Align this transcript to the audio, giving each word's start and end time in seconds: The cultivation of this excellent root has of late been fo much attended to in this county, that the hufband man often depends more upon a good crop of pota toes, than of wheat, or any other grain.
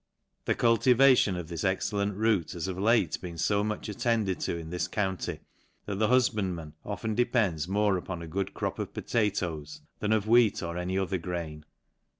The 0.45 0.55
cultivation 0.55 1.35
of 1.35 1.47
this 1.47 1.63
excellent 1.63 2.15
root 2.15 2.53
has 2.53 2.67
of 2.67 2.79
late 2.79 3.21
been 3.21 3.37
fo 3.37 3.63
much 3.63 3.87
attended 3.87 4.39
to 4.39 4.57
in 4.57 4.71
this 4.71 4.87
county, 4.87 5.41
that 5.85 5.97
the 5.97 6.07
hufband 6.07 6.55
man 6.55 6.73
often 6.83 7.13
depends 7.13 7.67
more 7.67 7.97
upon 7.97 8.23
a 8.23 8.27
good 8.27 8.55
crop 8.55 8.79
of 8.79 8.93
pota 8.93 9.31
toes, 9.37 9.81
than 9.99 10.11
of 10.11 10.27
wheat, 10.27 10.63
or 10.63 10.75
any 10.75 10.97
other 10.97 11.19
grain. 11.19 11.65